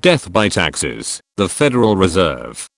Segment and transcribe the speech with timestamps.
[0.00, 2.68] Death by Taxes, the Federal Reserve.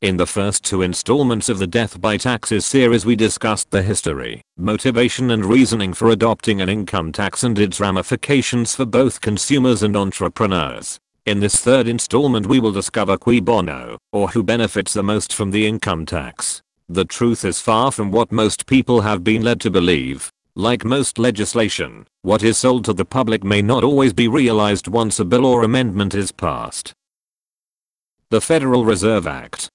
[0.00, 4.42] In the first two installments of the Death by Taxes series we discussed the history,
[4.56, 9.96] motivation and reasoning for adopting an income tax and its ramifications for both consumers and
[9.96, 10.98] entrepreneurs.
[11.26, 15.52] In this third installment we will discover cui bono, or who benefits the most from
[15.52, 16.60] the income tax.
[16.88, 20.32] The truth is far from what most people have been led to believe.
[20.58, 25.20] Like most legislation, what is sold to the public may not always be realized once
[25.20, 26.92] a bill or amendment is passed.
[28.30, 29.68] The Federal Reserve Act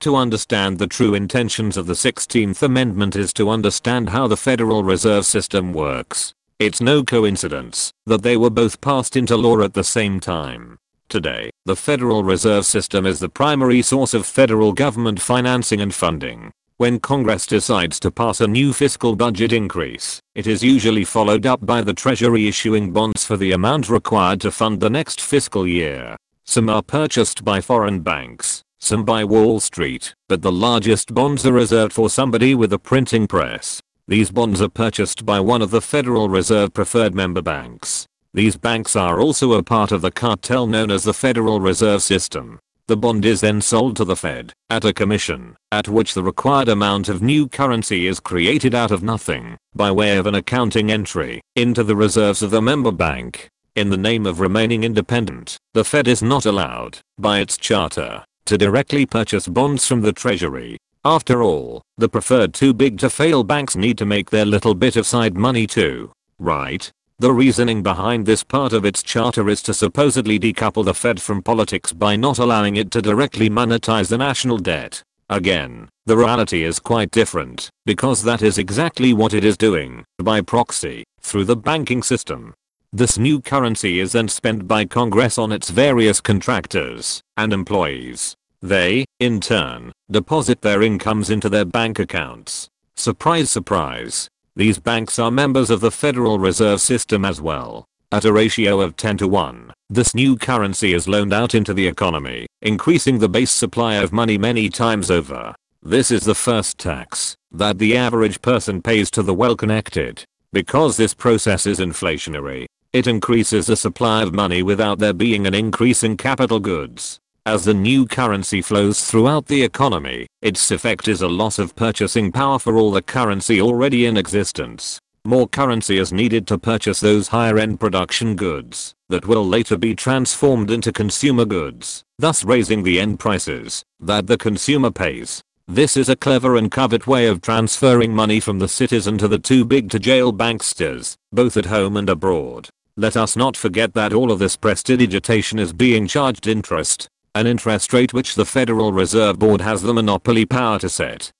[0.00, 4.84] to understand the true intentions of the 16th Amendment is to understand how the Federal
[4.84, 6.34] Reserve System works.
[6.58, 10.78] It's no coincidence that they were both passed into law at the same time.
[11.08, 16.52] Today, the Federal Reserve System is the primary source of federal government financing and funding.
[16.80, 21.66] When Congress decides to pass a new fiscal budget increase, it is usually followed up
[21.66, 26.16] by the Treasury issuing bonds for the amount required to fund the next fiscal year.
[26.44, 31.52] Some are purchased by foreign banks, some by Wall Street, but the largest bonds are
[31.52, 33.82] reserved for somebody with a printing press.
[34.08, 38.06] These bonds are purchased by one of the Federal Reserve preferred member banks.
[38.32, 42.58] These banks are also a part of the cartel known as the Federal Reserve System.
[42.90, 46.68] The bond is then sold to the Fed at a commission at which the required
[46.68, 51.40] amount of new currency is created out of nothing by way of an accounting entry
[51.54, 53.48] into the reserves of the member bank.
[53.76, 58.58] In the name of remaining independent, the Fed is not allowed, by its charter, to
[58.58, 60.76] directly purchase bonds from the treasury.
[61.04, 64.96] After all, the preferred too big to fail banks need to make their little bit
[64.96, 66.10] of side money too.
[66.40, 66.90] Right?
[67.20, 71.42] The reasoning behind this part of its charter is to supposedly decouple the Fed from
[71.42, 75.02] politics by not allowing it to directly monetize the national debt.
[75.28, 80.40] Again, the reality is quite different, because that is exactly what it is doing, by
[80.40, 82.54] proxy, through the banking system.
[82.90, 88.34] This new currency is then spent by Congress on its various contractors and employees.
[88.62, 92.70] They, in turn, deposit their incomes into their bank accounts.
[92.96, 94.30] Surprise surprise.
[94.60, 97.86] These banks are members of the Federal Reserve System as well.
[98.12, 101.86] At a ratio of 10 to 1, this new currency is loaned out into the
[101.86, 105.54] economy, increasing the base supply of money many times over.
[105.82, 110.24] This is the first tax that the average person pays to the well-connected.
[110.52, 115.54] Because this process is inflationary, it increases the supply of money without there being an
[115.54, 117.18] increase in capital goods.
[117.46, 122.30] As the new currency flows throughout the economy, its effect is a loss of purchasing
[122.30, 124.98] power for all the currency already in existence.
[125.24, 129.94] More currency is needed to purchase those higher end production goods that will later be
[129.94, 135.40] transformed into consumer goods, thus raising the end prices that the consumer pays.
[135.66, 139.38] This is a clever and covert way of transferring money from the citizen to the
[139.38, 142.68] too big to jail banksters, both at home and abroad.
[142.98, 147.92] Let us not forget that all of this prestidigitation is being charged interest, an interest
[147.92, 151.30] rate which the Federal Reserve Board has the monopoly power to set.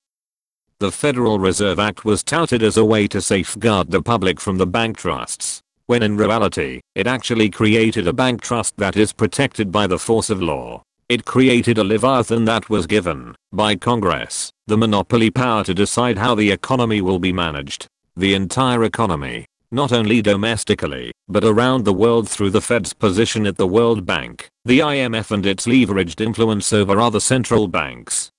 [0.79, 4.65] The Federal Reserve Act was touted as a way to safeguard the public from the
[4.65, 9.85] bank trusts, when in reality, it actually created a bank trust that is protected by
[9.85, 10.81] the force of law.
[11.09, 16.35] It created a leviathan that was given, by Congress, the monopoly power to decide how
[16.35, 17.85] the economy will be managed.
[18.15, 23.55] The entire economy, not only domestically, but around the world through the Fed's position at
[23.55, 28.29] the World Bank, the IMF and its leveraged influence over other central banks.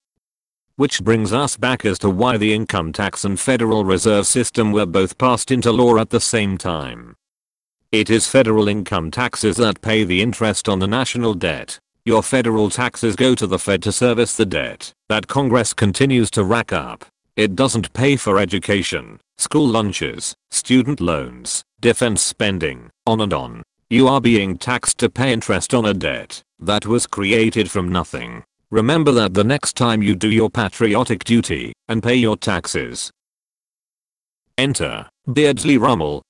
[0.76, 4.86] Which brings us back as to why the income tax and Federal Reserve System were
[4.86, 7.16] both passed into law at the same time.
[7.92, 11.78] It is federal income taxes that pay the interest on the national debt.
[12.04, 16.42] Your federal taxes go to the Fed to service the debt that Congress continues to
[16.42, 17.04] rack up.
[17.34, 23.62] It doesn't pay for education, school lunches, student loans, defense spending, on and on.
[23.88, 28.44] You are being taxed to pay interest on a debt that was created from nothing.
[28.70, 33.10] Remember that the next time you do your patriotic duty and pay your taxes.
[34.58, 36.20] Enter Beardsley Ruml.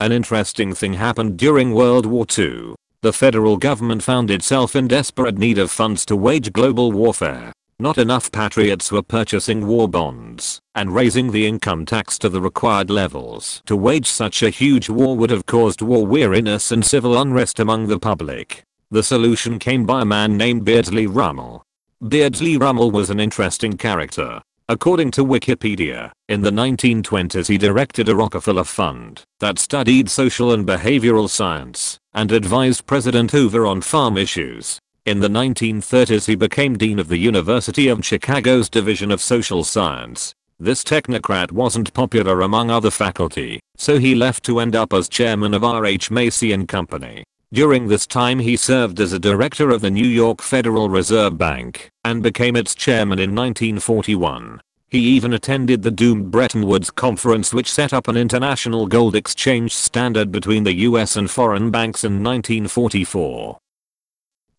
[0.00, 2.74] An interesting thing happened during World War II.
[3.00, 7.52] The federal government found itself in desperate need of funds to wage global warfare.
[7.80, 12.88] Not enough patriots were purchasing war bonds, and raising the income tax to the required
[12.88, 17.58] levels to wage such a huge war would have caused war weariness and civil unrest
[17.58, 18.62] among the public.
[18.92, 21.62] The solution came by a man named Beardsley Ruml.
[22.06, 24.40] Beardsley Ruml was an interesting character.
[24.68, 30.64] According to Wikipedia, in the 1920s he directed a Rockefeller Fund that studied social and
[30.64, 34.78] behavioral science and advised President Hoover on farm issues.
[35.06, 40.34] In the 1930s he became Dean of the University of Chicago's Division of Social Science.
[40.58, 45.52] This technocrat wasn't popular among other faculty, so he left to end up as chairman
[45.52, 46.10] of R.H.
[46.10, 47.22] Macy & Company.
[47.52, 51.90] During this time he served as a director of the New York Federal Reserve Bank
[52.02, 54.58] and became its chairman in 1941.
[54.88, 59.74] He even attended the doomed Bretton Woods Conference which set up an international gold exchange
[59.74, 63.58] standard between the US and foreign banks in 1944.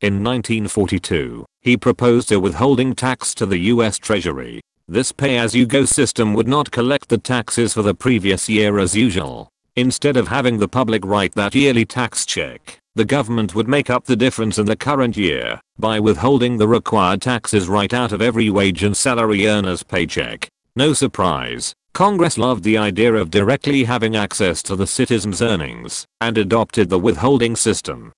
[0.02, 6.48] In 1942, he proposed a withholding tax to the US Treasury this pay-as-you-go system would
[6.48, 9.50] not collect the taxes for the previous year as usual.
[9.76, 14.06] Instead of having the public write that yearly tax check, the government would make up
[14.06, 18.52] the difference in the current year by withholding the required taxes right out of every
[18.52, 20.48] wage and salary earner's paycheck.
[20.76, 26.38] No surprise, Congress loved the idea of directly having access to the citizens' earnings and
[26.38, 28.14] adopted the withholding system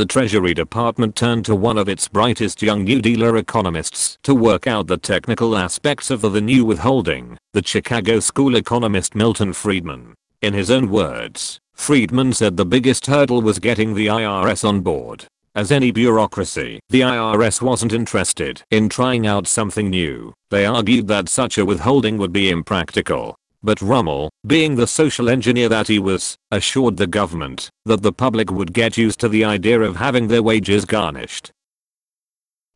[0.00, 4.66] the Treasury Department turned to one of its brightest young New Dealer economists to work
[4.66, 10.14] out the technical aspects of the, new withholding, the Chicago School economist Milton Friedman.
[10.40, 15.26] In his own words, Friedman said the biggest hurdle was getting the IRS on board.
[15.54, 20.32] As any bureaucracy, the IRS wasn't interested in trying out something new.
[20.48, 25.68] They argued that such a withholding would be impractical but Ruml, being the social engineer
[25.68, 29.80] that he was, assured the government that the public would get used to the idea
[29.80, 31.50] of having their wages garnished.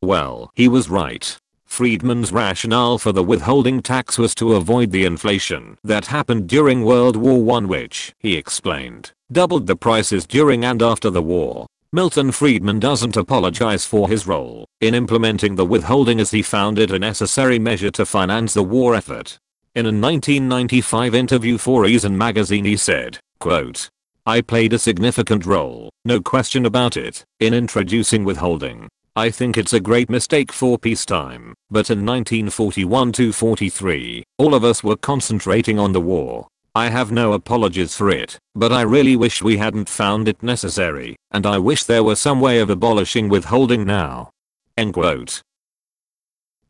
[0.03, 1.37] Well, he was right.
[1.65, 7.17] Friedman's rationale for the withholding tax was to avoid the inflation that happened during World
[7.17, 11.67] War I which, he explained, doubled the prices during and after the war.
[11.93, 16.91] Milton Friedman doesn't apologize for his role in implementing the withholding as he found it
[16.91, 19.39] a necessary measure to finance the war effort.
[19.77, 23.91] In a 1995 interview for Reason magazine he said, quote,
[24.25, 28.87] I played a significant role, no question about it, in introducing withholding.
[29.17, 34.97] I think it's a great mistake for peacetime, but in 1941-43, all of us were
[34.97, 36.47] concentrating on the war.
[36.77, 41.17] I have no apologies for it, but I really wish we hadn't found it necessary,
[41.33, 44.31] and I wish there were some way of abolishing withholding now.
[44.77, 45.43] End quote.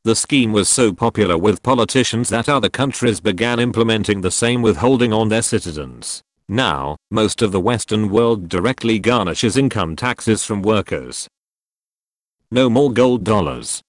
[0.05, 5.15] The scheme was so popular with politicians that other countries began implementing the same withholding
[5.15, 6.23] on their citizens.
[6.47, 11.27] Now, most of the western world directly garnishes income taxes from workers.
[12.51, 13.81] No more gold dollars.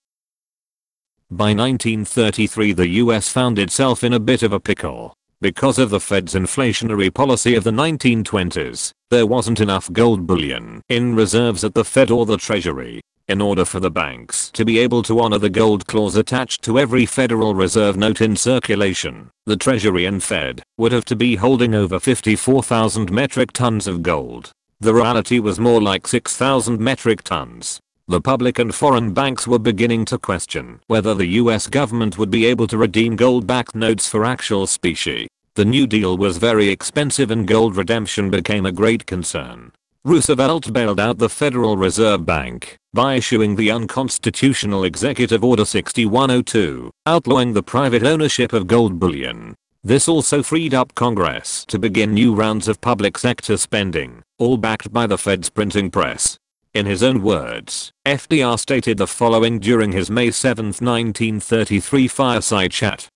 [1.30, 5.14] By 1933 the US found itself in a bit of a pickle.
[5.42, 11.14] Because of the Fed's inflationary policy of the 1920s, there wasn't enough gold bullion in
[11.14, 15.02] reserves at the Fed or the Treasury, in order for the banks to be able
[15.04, 20.06] to honor the gold clause attached to every Federal Reserve note in circulation, the Treasury
[20.06, 24.52] and Fed would have to be holding over 54,000 metric tons of gold.
[24.80, 27.80] The reality was more like 6,000 metric tons.
[28.08, 32.46] The public and foreign banks were beginning to question whether the US government would be
[32.46, 35.28] able to redeem gold-backed notes for actual specie.
[35.56, 39.72] The New Deal was very expensive and gold redemption became a great concern.
[40.08, 47.54] Roosevelt bailed out the Federal Reserve Bank by issuing the unconstitutional Executive Order 6102, outlawing
[47.54, 49.56] the private ownership of gold bullion.
[49.84, 54.94] This also freed up Congress to begin new rounds of public sector spending, all backed
[54.94, 56.38] by the Fed's printing press.
[56.76, 63.08] In his own words, FDR stated the following during his May 7, 1933 fireside chat.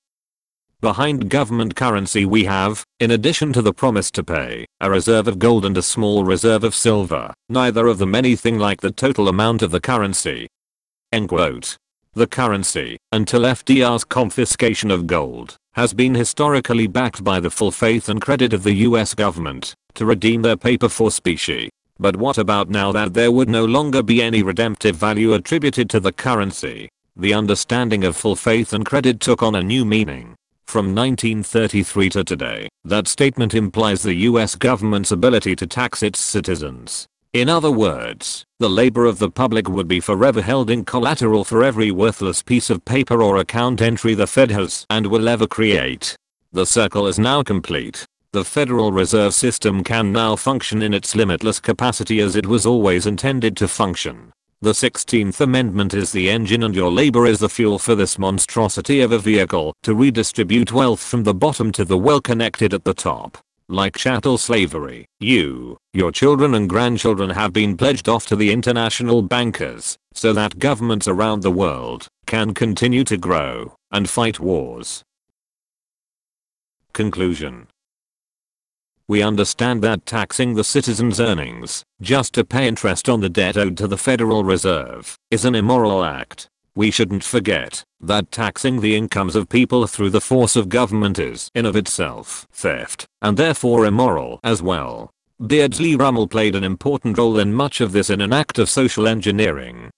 [0.82, 5.38] Behind government currency we have, in addition to the promise to pay, a reserve of
[5.38, 9.62] gold and a small reserve of silver, neither of them anything like the total amount
[9.62, 10.48] of the currency.
[11.12, 11.76] End quote.
[12.14, 18.08] The currency, until FDR's confiscation of gold, has been historically backed by the full faith
[18.08, 21.70] and credit of the US government to redeem their paper for specie.
[22.00, 26.00] But what about now that there would no longer be any redemptive value attributed to
[26.00, 26.88] the currency?
[27.18, 30.36] The understanding of full faith and credit took on a new meaning.
[30.70, 37.08] From 1933 to today, that statement implies the US government's ability to tax its citizens.
[37.34, 41.64] In other words, the labor of the public would be forever held in collateral for
[41.64, 46.16] every worthless piece of paper or account entry the Fed has and will ever create.
[46.52, 48.06] The circle is now complete.
[48.32, 53.08] The Federal Reserve System can now function in its limitless capacity as it was always
[53.08, 54.32] intended to function.
[54.62, 59.00] The 16th Amendment is the engine and your labor is the fuel for this monstrosity
[59.00, 63.38] of a vehicle to redistribute wealth from the bottom to the well-connected at the top.
[63.70, 69.22] Like chattel slavery, you, your children and grandchildren have been pledged off to the international
[69.22, 75.04] bankers so that governments around the world can continue to grow and fight wars.
[76.92, 77.68] Conclusion
[79.10, 83.76] we understand that taxing the citizens' earnings, just to pay interest on the debt owed
[83.76, 86.48] to the Federal Reserve, is an immoral act.
[86.76, 91.50] We shouldn't forget that taxing the incomes of people through the force of government is
[91.56, 95.10] in of itself theft and therefore immoral as well.
[95.40, 99.08] Beardsley Ruml played an important role in much of this in an act of social
[99.08, 99.90] engineering.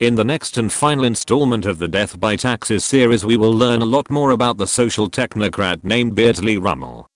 [0.00, 3.82] In the next and final installment of the Death by Taxes series we will learn
[3.82, 7.06] a lot more about the social technocrat named Beardsley Ruml.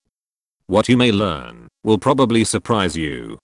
[0.68, 3.38] What you may learn will probably surprise you.